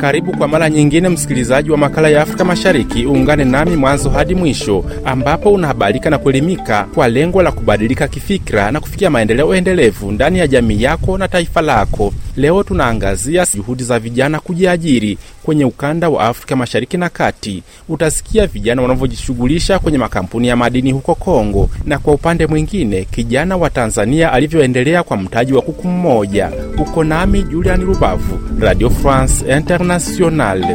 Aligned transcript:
Karibu 0.00 0.32
kwa 0.36 0.48
mara 0.48 0.70
nyingine, 0.70 1.08
msikilizaji 1.08 1.70
wa 1.70 1.76
makala 1.78 2.08
ya 2.08 2.22
Afrika 2.22 2.44
Mashariki. 2.44 3.06
Uungane 3.06 3.44
nami 3.44 3.76
mwanzo 3.76 4.10
hadi 4.10 4.34
mwisho, 4.34 4.84
ambapo 5.04 5.52
unahabarika 5.52 6.10
na 6.10 6.18
kuelimika 6.18 6.84
kwa 6.94 7.08
lengo 7.08 7.42
la 7.42 7.52
kubadilika 7.52 8.08
kifikira 8.08 8.70
na 8.70 8.80
kufikia 8.80 9.10
maendeleo 9.10 9.54
endelevu 9.54 10.12
ndani 10.12 10.38
ya 10.38 10.46
jamii 10.48 10.82
yako 10.82 11.18
na 11.18 11.28
taifa 11.28 11.60
lako. 11.62 12.12
Leo 12.36 12.62
tunaangazia 12.62 13.46
juhudi 13.54 13.84
za 13.84 13.98
vijana 13.98 14.40
kujiajiri 14.40 15.18
kwenye 15.42 15.64
ukanda 15.64 16.08
wa 16.08 16.24
Afrika 16.24 16.56
Mashariki 16.56 16.96
na 16.96 17.08
Kati. 17.08 17.62
Utasikia 17.88 18.46
vijana 18.46 18.82
wanavyojishughulisha 18.82 19.78
kwenye 19.78 19.98
makampuni 19.98 20.48
ya 20.48 20.56
madini 20.56 20.92
huko 20.92 21.14
Kongo, 21.14 21.70
na 21.84 21.98
kwa 21.98 22.14
upande 22.14 22.46
mwingine 22.46 23.04
kijana 23.04 23.56
wa 23.56 23.70
Tanzania 23.70 24.32
alivyoendelea 24.32 25.02
kwa 25.02 25.16
mtaji 25.16 25.52
wa 25.52 25.62
kuku 25.62 25.88
mmoja. 25.88 26.50
Uko 26.78 27.04
nami 27.04 27.42
Julian 27.42 27.84
Rubavu, 27.84 28.38
Radio 28.60 28.90
France 28.90 29.56
Internationale. 29.56 30.66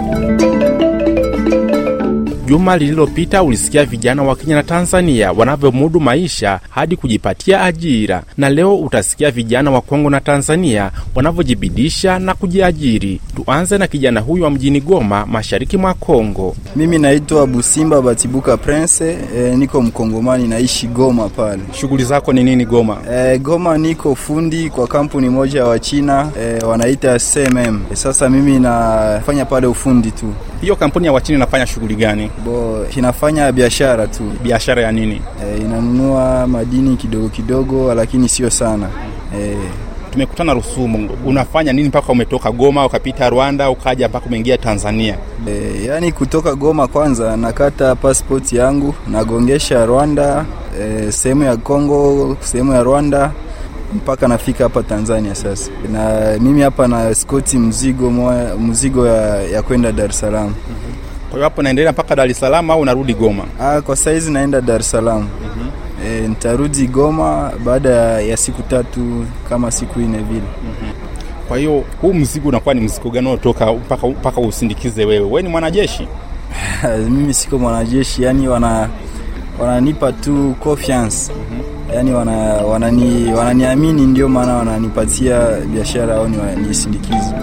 Juma 2.52 2.78
lililopita 2.78 3.44
ulisikia 3.44 3.86
vijana 3.86 4.24
wa 4.24 4.36
Kenya 4.36 4.56
na 4.56 4.64
Tanzania 4.64 5.32
wanavyomudu 5.32 6.00
maisha 6.00 6.60
hadi 6.70 6.96
kujipatia 6.96 7.64
ajira, 7.64 8.24
na 8.38 8.50
leo 8.50 8.76
utasikia 8.76 9.32
vijana 9.32 9.72
wa 9.72 9.82
Kongo 9.82 10.10
na 10.10 10.20
Tanzania 10.22 10.92
wanavyojibidisha 11.16 12.20
na 12.20 12.34
kujiajiri. 12.34 13.22
Tuanze 13.36 13.78
na 13.78 13.88
kijana 13.88 14.20
huyu 14.20 14.44
wa 14.44 14.50
mjini 14.52 14.82
Goma, 14.82 15.26
mashariki 15.26 15.78
mwa 15.78 15.94
Kongo. 15.94 16.56
Mimi 16.76 17.00
naitwa 17.00 17.48
Busimba 17.48 18.02
Batibuka 18.02 18.58
Prince, 18.58 19.18
e, 19.38 19.56
niko 19.56 19.82
Mkongomani, 19.82 20.48
naishi 20.48 20.88
Goma 20.88 21.30
pale. 21.30 21.62
Shughuli 21.80 22.04
zako 22.04 22.34
ni 22.34 22.44
nini 22.44 22.66
Goma? 22.66 22.98
E, 23.14 23.38
Goma 23.40 23.78
niko 23.78 24.16
fundi 24.16 24.70
kwa 24.70 24.88
kampuni 24.88 25.30
moja 25.30 25.60
ya 25.60 25.66
Wachina 25.66 26.30
e, 26.42 26.66
wanaita 26.66 27.20
CMM. 27.20 27.82
E, 27.92 27.96
sasa 27.96 28.30
mimi 28.30 28.60
nafanya 28.60 29.46
pale 29.46 29.68
ufundi 29.68 30.12
tu. 30.12 30.34
Hiyo 30.62 30.76
kampuni 30.76 31.06
ya 31.06 31.14
Wachina 31.14 31.38
inafanya 31.38 31.68
shughuli 31.68 31.96
gani? 31.96 32.30
Bo, 32.46 32.86
kinafanya 32.90 33.52
biashara 33.52 34.08
tu. 34.08 34.24
Biashara 34.44 34.82
ya 34.82 34.92
nini? 34.92 35.22
E, 35.46 35.58
inanunua 35.62 36.48
madini 36.48 36.98
kidogo 36.98 37.30
kidogo, 37.30 37.94
lakini 37.94 38.30
sio 38.30 38.50
sana 38.50 38.88
e, 39.40 39.58
Tumekutana 40.12 40.54
Rusumo, 40.54 41.10
unafanya 41.26 41.74
nini 41.74 41.88
mpaka 41.88 42.12
umetoka 42.12 42.52
Goma 42.52 42.86
ukapita 42.86 43.30
Rwanda 43.30 43.70
ukaja 43.70 44.08
mpaka 44.10 44.26
umeingia 44.26 44.58
Tanzania? 44.58 45.18
E, 45.48 45.86
yani 45.86 46.12
kutoka 46.12 46.56
Goma 46.56 46.88
kwanza 46.88 47.38
nakata 47.38 47.96
passport 47.96 48.54
yangu 48.54 48.96
nagongesha 49.08 49.86
Rwanda, 49.86 50.46
e, 50.82 51.12
sehemu 51.12 51.44
ya 51.44 51.58
Kongo, 51.58 52.38
sehemu 52.42 52.74
ya 52.74 52.84
Rwanda 52.84 53.32
mpaka 53.96 54.28
nafika 54.28 54.64
hapa 54.64 54.84
Tanzania 54.84 55.36
sasa. 55.36 55.72
Na 55.92 56.20
mimi 56.40 56.62
hapa 56.62 56.88
na 56.88 57.16
skoti 57.16 57.58
mzigo 57.58 58.12
mzigo 58.60 59.08
ya, 59.08 59.42
ya 59.44 59.62
kwenda 59.62 59.92
Dar 59.92 60.10
es 60.10 60.20
Salaam. 60.20 60.54
Kwa 61.32 61.38
hiyo 61.38 61.44
hapo 61.44 61.62
naendelea 61.62 61.92
mpaka 61.92 62.16
Dar 62.16 62.30
es 62.32 62.40
Salaam 62.40 62.72
au 62.72 62.80
unarudi 62.82 63.14
Goma? 63.14 63.44
Ah, 63.60 63.82
kwa 63.82 63.96
saizi 63.96 64.32
naenda 64.32 64.62
Dar 64.62 64.80
es 64.82 64.92
Salaam. 64.92 65.28
E, 66.06 66.28
nitarudi 66.28 66.88
Goma 66.88 67.52
baada 67.66 67.90
ya 68.22 68.38
siku 68.38 68.62
tatu 68.62 69.26
kama 69.50 69.72
siku 69.72 70.00
nne 70.00 70.18
vile. 70.18 70.42
Kwa 71.48 71.58
hiyo 71.58 71.84
huu 72.02 72.14
mzigo 72.14 72.50
unakuwa 72.50 72.74
ni 72.76 72.82
mzigo 72.82 73.10
gani 73.10 73.28
unaotoka 73.28 73.74
mpaka 73.74 74.08
mpaka 74.08 74.42
usindikize 74.42 75.06
wewe? 75.06 75.26
Wewe 75.26 75.42
ni 75.42 75.50
mwanajeshi? 75.50 76.08
mimi 77.10 77.34
siko 77.34 77.58
mwanajeshi, 77.60 78.24
yani 78.24 78.48
wana 78.48 78.90
wananipa 79.60 80.12
tu 80.12 80.56
confiance 80.60 81.32
yani 81.96 82.14
wana, 82.14 82.32
wanani, 82.42 83.34
wananiamini 83.34 84.02
ndio 84.02 84.30
maana 84.30 84.54
wananipatia 84.54 85.40
biashara 85.74 86.16
au 86.16 86.28
nisindikize. 86.68 87.36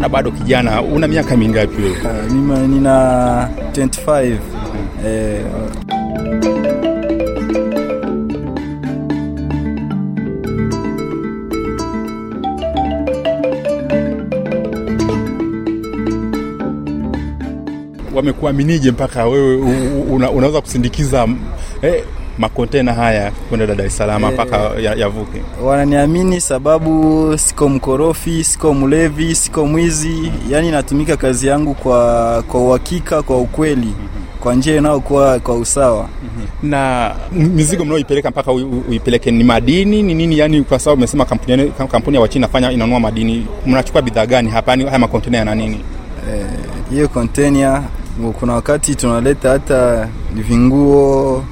Naona 0.00 0.08
bado 0.12 0.30
kijana, 0.32 0.82
una 0.82 1.06
miaka 1.08 1.36
mingapi 1.36 1.82
wewe? 1.82 1.96
Uh, 2.00 2.68
nina 2.68 3.48
25 3.72 4.38
eh, 5.04 5.44
Wamekuaminije 18.14 18.90
mpaka 18.90 19.26
wewe 19.26 19.56
una, 20.10 20.30
unaweza 20.30 20.60
kusindikiza 20.60 21.28
eh, 21.82 22.04
makontena 22.40 22.92
haya 22.94 23.30
kwenda 23.48 23.66
Dar 23.66 23.86
es 23.86 23.96
Salaam 23.96 24.24
mpaka 24.24 24.56
yavuke? 24.96 25.38
Ya 25.38 25.64
wananiamini 25.66 26.40
sababu 26.40 27.38
siko 27.38 27.68
mkorofi, 27.68 28.44
siko 28.44 28.74
mlevi, 28.74 29.34
siko 29.34 29.66
mwizi, 29.66 30.32
yani 30.50 30.70
natumika 30.70 31.16
kazi 31.16 31.46
yangu 31.46 31.74
kwa 31.74 32.42
kwa 32.48 32.60
uhakika, 32.60 33.22
kwa 33.22 33.38
ukweli, 33.38 33.92
kwa 34.40 34.54
njia 34.54 34.76
inayokuwa 34.76 35.38
kwa 35.38 35.54
usawa. 35.54 36.08
Na 36.62 37.12
mizigo 37.32 37.84
mnaoipeleka 37.84 38.30
mpaka 38.30 38.52
uipeleke 38.52 39.30
ni 39.30 39.44
madini 39.44 40.02
ni 40.02 40.14
nini? 40.14 40.38
Yani 40.38 40.62
kwa 40.62 40.78
sababu 40.78 40.98
umesema 41.00 41.24
kampuni, 41.24 41.72
kampuni 41.92 42.16
ya 42.16 42.20
Wachina 42.20 42.48
fanya 42.48 42.72
inanunua 42.72 43.00
madini, 43.00 43.46
mnachukua 43.66 44.02
bidhaa 44.02 44.26
gani 44.26 44.50
hapa? 44.50 44.76
Haya 44.76 44.98
makontena 44.98 45.38
yana 45.38 45.54
nini? 45.54 45.80
hiyo 46.90 47.04
e, 47.04 47.08
kontena 47.08 47.82
kuna 48.40 48.52
wakati 48.52 48.94
tunaleta 48.94 49.50
hata 49.50 50.08
vinguo 50.32 51.44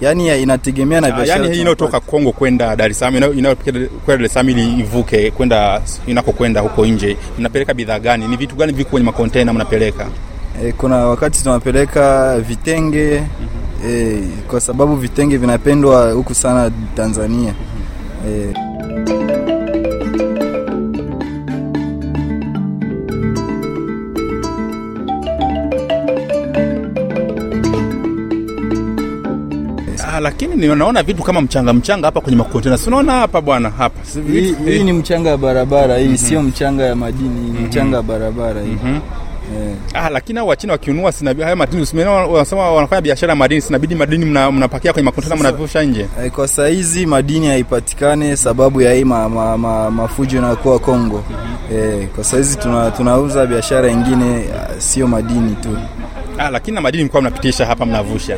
yani 0.00 0.42
inategemea 0.42 1.00
na 1.00 1.10
biashara. 1.12 1.42
Yani 1.44 1.54
hii 1.54 1.60
inayotoka 1.60 2.00
Kongo 2.00 2.32
kwenda 2.32 2.76
Dar 2.76 2.90
es 2.90 2.98
Salaam, 2.98 3.16
inayokwenda 3.38 3.80
Dar 4.06 4.22
es 4.24 4.32
Salaam 4.32 4.48
ili 4.48 4.80
ivuke 4.80 5.30
kwenda 5.30 5.82
inakokwenda 6.06 6.60
huko 6.60 6.86
nje, 6.86 7.16
mnapeleka 7.38 7.74
bidhaa 7.74 7.98
gani? 7.98 8.28
Ni 8.28 8.36
vitu 8.36 8.56
gani 8.56 8.72
viko 8.72 8.90
kwenye 8.90 9.04
makontena 9.06 9.52
mnapeleka? 9.52 10.06
E, 10.64 10.72
kuna 10.72 10.96
wakati 10.96 11.42
tunapeleka 11.42 12.36
vitenge 12.40 13.20
mm-hmm. 13.20 13.60
E, 13.90 14.22
kwa 14.50 14.60
sababu 14.60 14.96
vitenge 14.96 15.36
vinapendwa 15.36 16.12
huku 16.12 16.34
sana 16.34 16.70
Tanzania 16.96 17.54
mm-hmm. 17.54 18.50
E, 18.50 18.69
lakini 30.20 30.56
ninaona 30.56 31.02
vitu 31.02 31.22
kama 31.22 31.40
mchanga 31.40 31.72
mchanga 31.72 32.06
hapa 32.06 32.20
kwenye 32.20 32.38
makontena. 32.38 32.78
Si 32.78 32.88
unaona 32.88 33.12
hapa 33.12 33.40
bwana, 33.40 33.70
hapa 33.70 34.00
hii, 34.64 34.82
ni 34.84 34.92
mchanga 34.92 35.30
ya 35.30 35.36
barabara 35.36 35.98
hii, 35.98 36.08
mm 36.08 36.14
-hmm. 36.14 36.16
Sio 36.16 36.42
mchanga 36.42 36.84
ya 36.84 36.94
madini, 36.96 37.28
mm 37.50 37.56
-hmm. 37.60 37.66
Mchanga 37.66 37.96
ya 37.96 38.02
barabara 38.02 38.60
hii 38.62 38.68
mm 38.68 38.78
-hmm. 38.84 39.00
Yeah. 39.94 40.06
Ah, 40.06 40.10
lakini 40.10 40.38
hao 40.38 40.46
Wachina 40.48 40.72
wakiunua 40.72 41.12
sina 41.12 41.34
haya 41.44 41.56
madini 41.56 41.86
wanasema 42.32 42.70
wanafanya 42.70 43.02
biashara 43.02 43.30
ya 43.32 43.36
madini, 43.36 43.60
sinabidi 43.60 43.94
madini 43.94 44.24
mnapakia 44.24 44.52
mna 44.52 44.92
kwenye 44.92 45.04
makontena 45.04 45.36
mnavusha 45.36 45.82
nje. 45.82 46.06
Eh, 46.24 46.30
kwa 46.30 46.48
sahizi 46.48 47.06
madini 47.06 47.46
haipatikane 47.46 48.36
sababu 48.36 48.80
ya 48.82 48.92
hii 48.94 49.04
ma, 49.04 49.28
ma, 49.28 49.58
ma, 49.58 49.90
mafujo 49.90 50.36
yanakuwa 50.36 50.78
Kongo. 50.78 51.24
mm 51.30 51.36
-hmm. 51.72 52.00
Eh, 52.00 52.08
kwa 52.14 52.24
sahizi 52.24 52.58
tuna, 52.58 52.90
tunauza 52.90 53.46
biashara 53.46 53.88
ingine 53.90 54.44
sio 54.78 55.06
madini 55.06 55.54
tu. 55.62 55.76
Ah, 56.42 56.50
lakini 56.50 56.74
na 56.74 56.80
madini 56.80 57.02
mlikuwa 57.04 57.22
mnapitisha 57.22 57.66
hapa 57.66 57.86
mnavusha. 57.86 58.36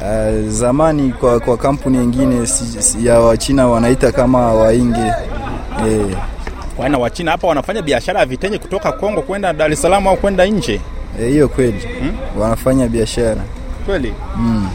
Uh, 0.00 0.48
zamani 0.48 1.12
kwa, 1.12 1.40
kwa 1.40 1.56
kampuni 1.56 1.98
nyingine 1.98 2.46
si, 2.46 2.82
si, 2.82 3.06
ya 3.06 3.20
Wachina 3.20 3.68
wanaita 3.68 4.12
kama 4.12 4.52
wainge 4.54 5.00
eh. 5.86 6.16
Wana 6.78 6.98
Wachina 6.98 7.30
hapa 7.30 7.46
wanafanya 7.48 7.82
biashara 7.82 8.20
ya 8.20 8.26
vitenge 8.26 8.58
kutoka 8.58 8.92
Kongo 8.92 9.22
kwenda 9.22 9.52
Dar 9.52 9.72
es 9.72 9.82
Salaam 9.82 10.06
au 10.06 10.16
kwenda 10.16 10.46
nje 10.46 10.80
hiyo. 11.18 11.44
E, 11.44 11.48
kweli 11.48 11.78
hmm? 12.00 12.40
Wanafanya 12.42 12.88
biashara 12.88 13.42
kweli 13.86 14.14
mm. 14.36 14.68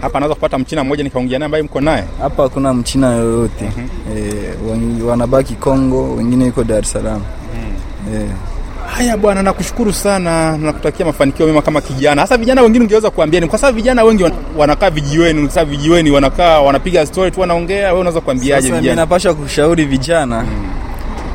Hapa 0.00 0.20
naweza 0.20 0.34
kupata 0.34 0.58
mchina 0.58 0.84
mmoja 0.84 1.04
nikaongea 1.04 1.38
naye 1.38 1.46
ambaye 1.46 1.62
mko 1.62 1.80
naye 1.80 2.04
hapa? 2.20 2.42
Hakuna 2.42 2.74
mchina 2.74 3.12
yoyote 3.14 3.72
mm 3.76 3.88
-hmm. 4.14 5.02
E, 5.02 5.04
wanabaki 5.04 5.54
Kongo, 5.54 6.14
wengine 6.14 6.46
yuko 6.46 6.64
Dar 6.64 6.78
es 6.78 6.92
Salaam 6.92 7.20
mm. 7.20 8.14
e. 8.14 8.55
Haya 8.96 9.16
bwana, 9.16 9.42
nakushukuru 9.42 9.92
sana, 9.92 10.56
nakutakia 10.58 11.06
mafanikio 11.06 11.46
mema 11.46 11.62
kama 11.62 11.80
kijana. 11.80 12.22
Hasa 12.22 12.36
vijana 12.36 12.62
wengine 12.62 12.84
ungeweza 12.84 13.10
kuambia 13.10 13.40
ni 13.40 13.46
kwa 13.48 13.58
sababu 13.58 13.76
vijana 13.76 14.04
wengi 14.04 14.24
wanakaa 14.56 14.90
vijiweni, 14.90 15.48
sasa 15.48 15.64
vijiweni 15.64 16.10
wanakaa 16.10 16.60
wanapiga 16.60 17.06
story 17.06 17.30
tu 17.30 17.40
wanaongea, 17.40 17.86
wewe 17.86 18.00
unaweza 18.00 18.20
kuambiaje 18.20 18.66
vijana? 18.66 18.82
Mimi 18.82 18.96
napasha 18.96 19.34
kushauri 19.34 19.84
vijana 19.84 20.40
hmm. 20.40 20.70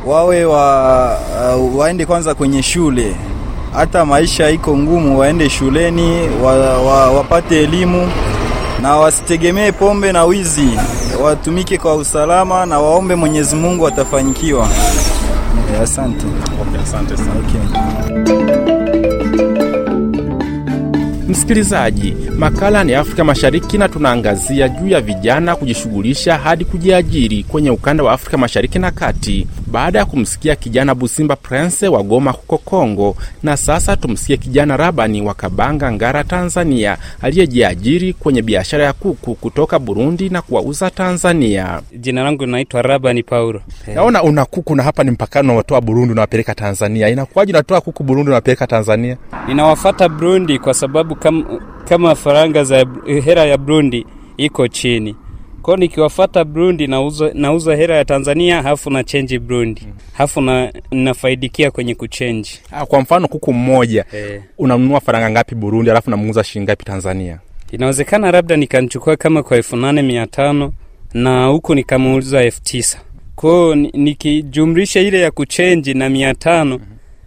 wawe 0.06 0.44
wa, 0.44 1.18
uh, 1.56 1.76
waende 1.78 2.06
kwanza 2.06 2.34
kwenye 2.34 2.62
shule, 2.62 3.14
hata 3.74 4.04
maisha 4.04 4.50
iko 4.50 4.76
ngumu, 4.78 5.18
waende 5.18 5.50
shuleni 5.50 6.28
wa, 6.44 6.52
wa, 6.82 7.10
wapate 7.10 7.62
elimu 7.62 8.10
na 8.82 8.96
wasitegemee 8.96 9.72
pombe 9.72 10.12
na 10.12 10.24
wizi, 10.24 10.68
watumike 11.22 11.78
kwa 11.78 11.94
usalama 11.96 12.66
na 12.66 12.78
waombe 12.78 13.14
Mwenyezi 13.14 13.56
Mungu, 13.56 13.84
watafanyikiwa. 13.84 14.68
Eh, 15.74 15.80
asante. 15.82 16.26
Okay, 16.62 16.80
asante 16.82 17.16
sana. 17.16 17.32
Okay. 17.40 18.72
Msikilizaji, 21.28 22.14
makala 22.38 22.84
ni 22.84 22.94
Afrika 22.94 23.24
Mashariki 23.24 23.78
na 23.78 23.88
tunaangazia 23.88 24.68
juu 24.68 24.88
ya 24.88 25.00
vijana 25.00 25.56
kujishughulisha 25.56 26.38
hadi 26.38 26.64
kujiajiri 26.64 27.42
kwenye 27.44 27.70
ukanda 27.70 28.04
wa 28.04 28.12
Afrika 28.12 28.38
Mashariki 28.38 28.78
na 28.78 28.90
Kati 28.90 29.46
baada 29.72 29.98
ya 29.98 30.04
kumsikia 30.04 30.56
kijana 30.56 30.94
Busimba 30.94 31.36
Prince 31.36 31.88
wa 31.88 32.02
Goma 32.02 32.30
huko 32.30 32.58
Kongo, 32.58 33.16
na 33.42 33.56
sasa 33.56 33.96
tumsikie 33.96 34.36
kijana 34.36 34.76
Rabani 34.76 35.22
wa 35.22 35.34
Kabanga, 35.34 35.92
Ngara, 35.92 36.24
Tanzania, 36.24 36.98
aliyejiajiri 37.22 38.12
kwenye 38.12 38.42
biashara 38.42 38.84
ya 38.84 38.92
kuku 38.92 39.34
kutoka 39.34 39.78
Burundi 39.78 40.28
na 40.28 40.42
kuwauza 40.42 40.90
Tanzania. 40.90 41.80
Jina 41.98 42.22
langu 42.24 42.46
naitwa 42.46 42.82
Rabani 42.82 43.22
Paulo. 43.22 43.60
Naona 43.94 44.22
una 44.22 44.44
kuku 44.44 44.76
na 44.76 44.82
hapa 44.82 45.04
ni 45.04 45.10
mpakani, 45.10 45.48
unawatoa 45.48 45.80
Burundi 45.80 46.12
unawapeleka 46.12 46.54
Tanzania. 46.54 47.08
Inakuwaje 47.08 47.52
unatoa 47.52 47.80
kuku 47.80 48.02
Burundi 48.02 48.28
unawapeleka 48.28 48.66
Tanzania? 48.66 49.16
Ninawafata 49.48 50.08
Burundi 50.08 50.58
kwa 50.58 50.74
sababu 50.74 51.16
kam, 51.16 51.44
kama 51.88 52.14
faranga 52.14 52.64
za 52.64 52.86
hera 53.24 53.44
ya 53.44 53.58
Burundi 53.58 54.06
iko 54.36 54.68
chini 54.68 55.16
kwao, 55.62 55.76
nikiwafata 55.76 56.44
Burundi 56.44 56.86
nauza, 56.86 57.30
nauza 57.34 57.76
hera 57.76 57.96
ya 57.96 58.04
Tanzania 58.04 58.62
hafu 58.62 58.90
na 58.90 59.04
chenji 59.04 59.38
Burundi. 59.38 59.82
Hafu 60.12 60.40
na 60.40 60.72
nafaidikia 60.90 61.70
kwenye 61.70 61.94
kuchenji. 61.94 62.60
Ah, 62.72 62.86
Kwa 62.86 63.00
mfano 63.00 63.28
kuku 63.28 63.52
mmoja 63.52 64.04
Eh, 64.12 64.42
unanunua 64.58 65.00
faranga 65.00 65.30
ngapi 65.30 65.54
Burundi, 65.54 65.90
alafu 65.90 66.10
namuuza 66.10 66.44
shilingi 66.44 66.64
ngapi 66.66 66.84
Tanzania? 66.84 67.38
inawezekana 67.72 68.30
labda 68.32 68.56
nikamchukua 68.56 69.16
kama 69.16 69.42
kwa 69.42 69.56
elfu 69.56 69.76
nane 69.76 70.02
mia 70.02 70.26
tano 70.26 70.72
na 71.14 71.46
huku 71.46 71.74
nikamuuza 71.74 72.42
elfu 72.42 72.62
tisa. 72.62 73.00
Kwao, 73.36 73.74
nikijumrisha 73.74 73.98
nikijumlisha 74.02 75.00
ile 75.00 75.20
ya 75.20 75.30
kuchenji 75.30 75.94
na 75.94 76.08
mia 76.08 76.34
tano 76.34 76.80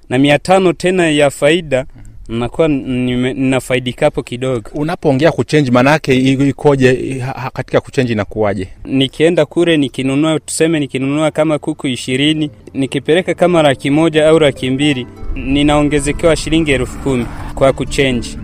na 0.10 0.18
mia 0.18 0.40
tano 0.40 0.74
tena 0.74 1.10
ya 1.10 1.30
faida 1.30 1.86
nakuwa 2.30 2.68
ninafaidikapo 2.68 4.24
kidogo. 4.24 4.70
Unapoongea 4.74 5.32
kuchenji, 5.32 5.72
maanake 5.72 6.16
ikoje 6.18 7.22
katika 7.54 7.82
kuchenji 7.82 8.14
inakuwaje? 8.14 8.68
nikienda 8.86 9.46
kule 9.46 9.78
nikinunua 9.78 10.40
tuseme 10.40 10.80
nikinunua 10.80 11.32
kama 11.32 11.60
kuku 11.60 11.88
ishirini 11.88 12.52
nikipeleka 12.74 13.34
kama 13.34 13.62
laki 13.62 13.90
moja 13.90 14.28
au 14.28 14.40
laki 14.40 14.70
mbili 14.70 15.08
ninaongezekewa 15.36 16.36
shilingi 16.36 16.72
elfu 16.72 17.00
kumi 17.00 17.26
kwa 17.56 17.74
kuchenji 17.74 18.38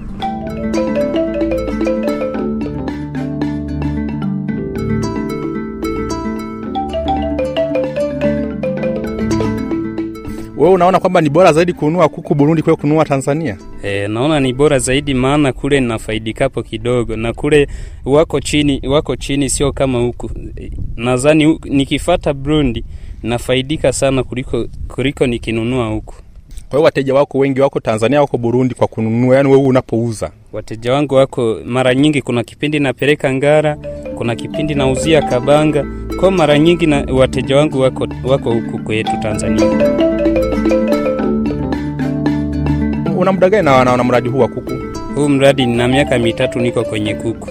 Wewe 10.61 10.73
unaona 10.73 10.99
kwamba 10.99 11.21
ni 11.21 11.29
bora 11.29 11.53
zaidi 11.53 11.73
kununua 11.73 12.09
kuku 12.09 12.35
Burundi 12.35 12.61
kuliko 12.61 12.81
kununua 12.81 13.05
Tanzania? 13.05 13.57
e, 13.83 14.07
naona 14.07 14.39
ni 14.39 14.53
bora 14.53 14.79
zaidi 14.79 15.13
maana 15.13 15.53
kule 15.53 15.79
nafaidikapo 15.79 16.63
kidogo 16.63 17.15
na 17.15 17.33
kule 17.33 17.67
wako 18.05 18.39
chini 18.39 18.81
wako 18.87 19.15
chini 19.15 19.49
sio 19.49 19.71
kama 19.71 19.99
huku 19.99 20.31
nadhani 20.95 21.59
nikifata 21.63 22.33
Burundi 22.33 22.83
nafaidika 23.23 23.93
sana 23.93 24.23
kuliko 24.23 24.67
kuliko 24.87 25.27
nikinunua 25.27 25.87
huku 25.87 26.13
Kwa 26.69 26.77
hiyo 26.77 26.83
wateja 26.83 27.13
wako 27.13 27.37
wengi 27.37 27.61
wako 27.61 27.79
Tanzania, 27.79 28.21
wako 28.21 28.37
Burundi 28.37 28.75
kwa 28.75 28.87
kununua, 28.87 29.35
yani 29.35 29.49
wewe 29.49 29.63
unapouza. 29.63 30.31
Wateja 30.53 30.93
wangu 30.93 31.15
wako 31.15 31.57
mara 31.65 31.95
nyingi, 31.95 32.21
kuna 32.21 32.43
kipindi 32.43 32.79
napeleka 32.79 33.33
Ngara, 33.33 33.77
kuna 34.15 34.35
kipindi 34.35 34.75
nauzia 34.75 35.21
Kabanga. 35.21 35.85
Kwa 36.19 36.31
mara 36.31 36.59
nyingi 36.59 36.85
na 36.85 37.05
wateja 37.13 37.57
wangu 37.57 37.79
wako, 37.79 38.07
wako 38.23 38.53
huku 38.53 38.77
kwetu 38.79 39.11
Tanzania. 39.21 40.11
Una 43.21 43.31
muda 43.31 43.49
gani 43.49 43.65
na, 43.65 43.83
na, 43.97 44.03
mradi 44.03 44.29
huu 44.29 44.39
wa 44.39 44.47
kuku? 44.47 44.71
Huu 45.15 45.29
mradi 45.29 45.65
nina 45.65 45.87
miaka 45.87 46.19
mitatu 46.19 46.59
niko 46.59 46.83
kwenye 46.83 47.15
kuku. 47.15 47.49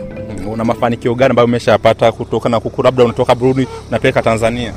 Una 0.53 0.65
mafanikio 0.65 1.15
gani 1.15 1.31
ambayo 1.31 1.47
umeshapata 1.49 2.13
kutoka 2.13 2.49
na 2.49 2.61
kuku? 2.61 2.83
Labda 2.83 3.05
unatoka 3.05 3.35
Burundi 3.35 3.67
unapeleka 3.89 4.23
Tanzania. 4.23 4.75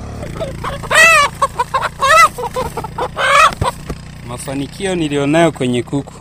Mafanikio 4.27 4.95
nilionayo 4.95 5.51
kwenye 5.51 5.83
kuku, 5.83 6.13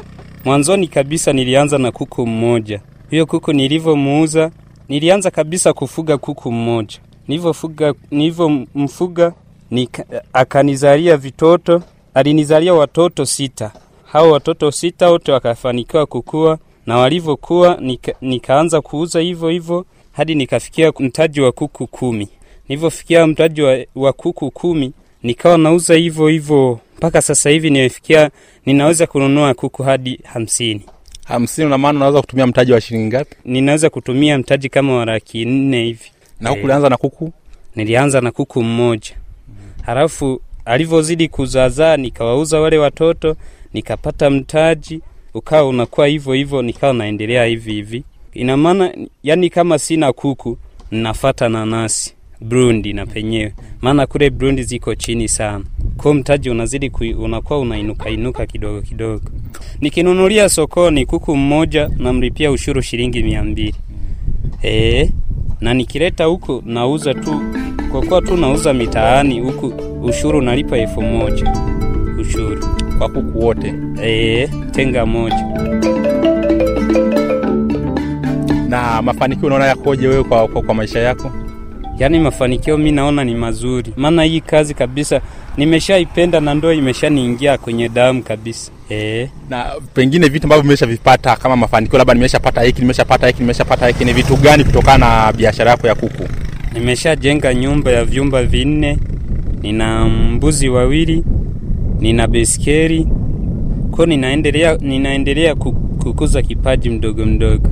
mwanzoni 0.44 0.88
kabisa 0.88 1.32
nilianza 1.32 1.78
na 1.78 1.92
kuku 1.92 2.26
mmoja. 2.26 2.80
Huyo 3.10 3.26
kuku 3.26 3.52
nilivyomuuza, 3.52 4.50
nilianza 4.88 5.30
kabisa 5.30 5.72
kufuga 5.72 6.18
kuku 6.18 6.52
mmoja. 6.52 6.98
Nilivyofuga, 7.28 7.94
nilivyomfuga 8.10 9.32
nika, 9.70 10.04
akanizalia 10.32 11.16
vitoto, 11.16 11.82
alinizalia 12.14 12.74
watoto 12.74 13.26
sita. 13.26 13.70
Hao 14.12 14.30
watoto 14.30 14.70
sita 14.70 15.10
wote 15.10 15.32
wakafanikiwa 15.32 16.06
kukua, 16.06 16.58
na 16.86 16.98
walivyokuwa 16.98 17.76
nika, 17.80 18.12
nikaanza 18.20 18.80
kuuza 18.80 19.20
hivyo 19.20 19.48
hivyo 19.48 19.86
hadi 20.12 20.34
nikafikia 20.34 20.92
mtaji 20.98 21.40
wa 21.40 21.52
kuku 21.52 21.86
kumi. 21.86 22.28
Nilivyofikia 22.68 23.26
mtaji 23.26 23.62
wa, 23.62 23.78
wa 23.94 24.12
kuku 24.12 24.50
kumi 24.50 24.92
nikawa 25.22 25.58
nauza 25.58 25.94
hivyo 25.94 26.28
hivyo 26.28 26.78
mpaka 26.96 27.22
sasa 27.22 27.50
hivi 27.50 27.70
nimefikia, 27.70 28.30
ninaweza 28.66 29.06
kununua 29.06 29.54
kuku 29.54 29.82
hadi 29.82 30.20
hamsini. 30.24 30.82
hamsini 31.24 31.70
na 31.70 31.78
maana 31.78 31.96
unaweza 31.98 32.20
kutumia 32.20 32.46
mtaji 32.46 32.72
wa 32.72 32.80
shilingi 32.80 33.06
ngapi? 33.06 33.36
Ninaweza 33.44 33.90
kutumia 33.90 34.38
mtaji 34.38 34.68
kama 34.68 34.96
wa 34.96 35.04
laki 35.04 35.44
nne 35.44 35.84
hivi. 35.84 36.10
Na 36.40 36.50
huku 36.50 36.64
ulianza 36.64 36.88
na 36.88 36.96
kuku 36.96 37.32
Nilianza 37.76 38.20
na 38.20 38.30
kuku 38.30 38.62
mmoja, 38.62 39.10
halafu 39.82 40.40
alivyozidi 40.64 41.28
kuzaazaa 41.28 41.96
nikawauza 41.96 42.60
wale 42.60 42.78
watoto, 42.78 43.36
nikapata 43.74 44.30
mtaji, 44.30 45.00
ukawa 45.34 45.68
unakuwa 45.68 46.06
hivyo 46.06 46.32
hivyo, 46.32 46.62
nikawa 46.62 46.92
naendelea 46.92 47.44
hivi 47.44 47.72
hivi. 47.72 48.04
Ina 48.34 48.56
maana 48.56 48.94
yani, 49.22 49.50
kama 49.50 49.78
sina 49.78 50.12
kuku 50.12 50.58
nafata 50.90 51.48
nanasi 51.48 52.14
Burundi 52.40 52.92
na 52.92 53.06
penyewe, 53.06 53.54
maana 53.80 54.06
kule 54.06 54.30
Burundi 54.30 54.62
ziko 54.62 54.94
chini 54.94 55.28
sana, 55.28 55.64
kwa 55.96 56.14
mtaji 56.14 56.50
unazidi 56.50 56.92
unakuwa 57.18 57.58
unainuka 57.58 58.10
inuka 58.10 58.46
kidogo 58.46 58.82
kidogo. 58.82 59.22
Nikinunulia 59.80 60.48
sokoni 60.48 61.06
kuku 61.06 61.36
mmoja 61.36 61.90
namlipia 61.98 62.50
ushuru 62.50 62.82
shilingi 62.82 63.22
mia 63.22 63.44
mbili 63.44 63.74
e, 64.64 65.10
na 65.60 65.74
nikileta 65.74 66.24
huku 66.24 66.62
nauza 66.66 67.14
tu, 67.14 67.40
kwa 67.92 68.02
kuwa 68.06 68.22
tu 68.22 68.36
nauza 68.36 68.72
mitaani 68.74 69.40
huku, 69.40 69.66
ushuru 70.02 70.42
nalipa 70.42 70.78
elfu 70.78 71.02
moja 71.02 71.52
ushuru 72.20 72.64
kwa 72.98 73.08
kuku 73.08 73.44
wote. 73.46 73.74
E, 74.02 74.48
tenga 74.70 75.06
moja. 75.06 75.44
Na 78.68 79.02
mafanikio 79.02 79.46
unaona 79.46 79.66
yakoje 79.66 80.08
wewe 80.08 80.24
kwa, 80.24 80.48
kwa, 80.48 80.62
kwa 80.62 80.74
maisha 80.74 80.98
yako? 80.98 81.32
Yaani 81.98 82.18
mafanikio 82.18 82.78
mi 82.78 82.92
naona 82.92 83.24
ni 83.24 83.34
mazuri, 83.34 83.92
maana 83.96 84.22
hii 84.24 84.40
kazi 84.40 84.74
kabisa 84.74 85.20
nimeshaipenda 85.56 86.40
na 86.40 86.54
ndo 86.54 86.72
imeshaniingia 86.72 87.58
kwenye 87.58 87.88
damu 87.88 88.22
kabisa 88.22 88.70
e. 88.90 89.28
Na 89.50 89.66
pengine 89.94 90.28
vitu 90.28 90.44
ambavyo 90.44 90.62
nimeshavipata 90.62 91.36
kama 91.36 91.56
mafanikio, 91.56 91.98
labda 91.98 92.14
nimeshapata 92.14 92.62
hiki, 92.62 92.80
nimeshapata 92.80 93.26
hiki, 93.26 93.40
nimeshapata 93.40 93.86
hiki, 93.88 94.04
ni 94.04 94.12
vitu 94.12 94.36
gani 94.36 94.64
kutokana 94.64 95.24
na 95.26 95.32
biashara 95.32 95.70
yako 95.70 95.86
ya 95.86 95.94
kuku? 95.94 96.22
Nimeshajenga 96.72 97.54
nyumba 97.54 97.90
ya 97.90 98.04
vyumba 98.04 98.42
vinne, 98.42 98.98
nina 99.62 100.04
mbuzi 100.04 100.68
wawili, 100.68 101.24
nina 102.02 102.26
beskeri 102.26 103.06
ko 103.90 104.06
ninaendelea, 104.06 104.76
ninaendelea 104.80 105.54
kukuza 105.54 106.42
kipaji 106.42 106.90
mdogo 106.90 107.26
mdogo. 107.26 107.68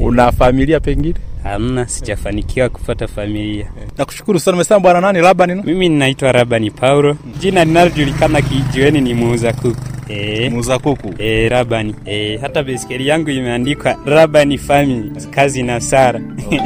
Una 0.00 0.32
familia 0.32 0.80
pengine? 0.80 1.14
Hamna, 1.42 1.88
sijafanikiwa 1.88 2.68
kupata 2.68 3.06
familia. 3.08 3.66
Nakushukuru 3.98 4.38
sana. 4.40 4.54
Umesema 4.56 4.80
bwana 4.80 5.00
nani? 5.00 5.18
Labda 5.20 5.46
no? 5.46 5.62
Mimi 5.62 5.88
ninaitwa 5.88 6.32
Rabani 6.32 6.70
Paulo, 6.70 7.16
jina 7.40 7.64
linalojulikana 7.64 8.42
kijiweni 8.42 9.00
ni 9.00 9.14
muuza 9.14 9.52
kuku 9.52 9.76
E, 10.08 10.50
Muuza 10.50 10.78
kuku. 10.78 11.14
E, 11.18 11.48
Rabani 11.48 11.94
e, 12.06 12.36
hata 12.36 12.62
beskeli 12.62 13.06
yangu 13.08 13.30
imeandikwa 13.30 13.96
Rabani 14.06 14.58
Family 14.58 15.10
kazi 15.30 15.62
na 15.62 15.80
Sara. 15.80 16.20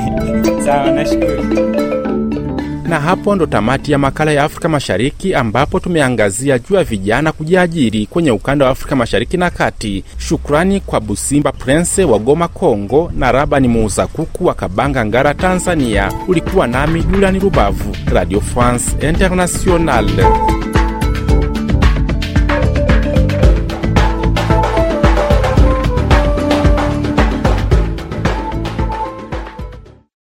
Sawa, 0.67 0.91
nashukuru. 0.91 1.92
Na 2.93 3.01
hapo 3.01 3.35
ndo 3.35 3.47
tamati 3.47 3.93
ya 3.93 3.99
makala 3.99 4.33
ya 4.33 4.45
Afrika 4.45 4.69
Mashariki, 4.69 5.35
ambapo 5.35 5.81
tumeangazia 5.81 6.59
juu 6.59 6.75
ya 6.75 6.85
vijana 6.85 7.33
kujiajiri 7.33 8.07
kwenye 8.07 8.31
ukanda 8.31 8.65
wa 8.65 8.71
Afrika 8.71 8.97
Mashariki 8.97 9.37
na 9.37 9.51
Kati. 9.51 10.05
Shukrani 10.19 10.81
kwa 10.81 11.01
Busimba 11.01 11.53
Prince 11.53 12.05
wa 12.05 12.19
Goma, 12.19 12.49
Kongo, 12.49 13.13
na 13.17 13.33
Rabani 13.33 13.69
muuza 13.69 14.07
kuku 14.07 14.47
wa 14.47 14.55
Kabanga, 14.55 15.05
Ngara, 15.07 15.35
Tanzania. 15.35 16.13
Ulikuwa 16.29 16.67
nami 16.67 17.03
Juliani 17.03 17.39
Rubavu, 17.39 17.97
Radio 18.13 18.41
France 18.41 19.09
Internationale. 19.09 20.25